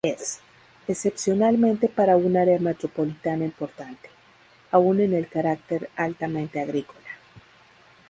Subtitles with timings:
[0.03, 0.39] Es,
[0.87, 4.09] excepcionalmente para un área metropolitana importante,
[4.71, 6.99] aún en el carácter altamente agrícola.